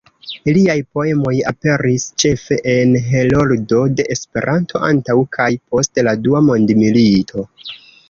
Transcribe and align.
Liaj 0.53 0.75
poemoj 0.95 1.33
aperis 1.51 2.07
ĉefe 2.23 2.57
en 2.73 2.97
Heroldo 3.11 3.85
de 4.01 4.09
Esperanto 4.19 4.85
antaŭ 4.91 5.21
kaj 5.41 5.51
post 5.69 6.05
la 6.11 6.19
Dua 6.27 6.47
Mondmilito. 6.51 7.51